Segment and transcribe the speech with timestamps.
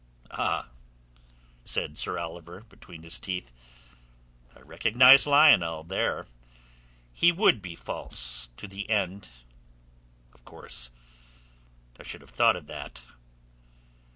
[0.31, 0.69] "Ah!"
[1.63, 3.53] said Sir Oliver between his teeth.
[4.55, 6.25] "I recognize Lionel there!
[7.13, 9.29] He would be false to the end,
[10.33, 10.89] of course.
[11.99, 13.03] I should have thought of that."